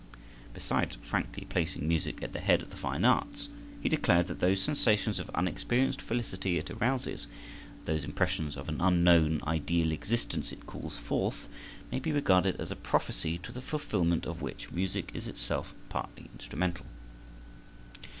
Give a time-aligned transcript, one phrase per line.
[0.55, 3.49] Besides frankly placing music at the head of the fine arts,
[3.83, 7.27] he declared that those sensations of unexperienced felicity it arouses,
[7.85, 11.47] those impressions of an unknown, ideal existence it calls forth,
[11.91, 16.27] may be regarded as a prophecy to the fulfilment of which music is itself partly
[16.33, 16.87] instrumental.